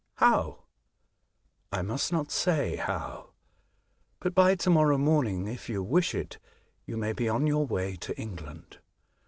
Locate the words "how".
0.17-0.63, 2.77-3.33